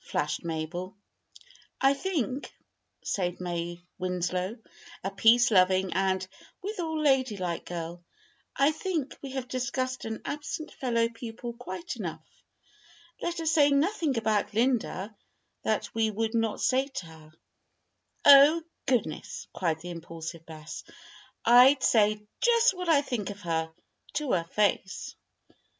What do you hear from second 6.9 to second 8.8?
ladylike girl "I